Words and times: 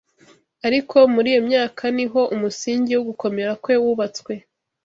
ariko 0.67 0.97
muri 1.13 1.27
iyo 1.33 1.41
myaka 1.49 1.83
ni 1.95 2.05
ho 2.11 2.21
umusingi 2.35 2.91
wo 2.93 3.03
gukomera 3.09 3.51
kwe 3.63 3.73
wubatswe. 3.83 4.33